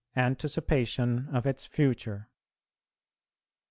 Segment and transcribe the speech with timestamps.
[0.15, 2.27] ANTICIPATION OF ITS FUTURE.